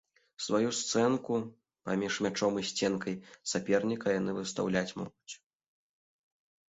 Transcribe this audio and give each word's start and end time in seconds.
Сваю 0.45 0.69
сценку 0.77 1.35
паміж 1.87 2.13
мячом 2.27 2.57
і 2.61 2.65
сценкай 2.71 3.15
саперніка 3.55 4.07
яны 4.19 4.31
выстаўляць 4.39 4.95
могуць. 5.03 5.33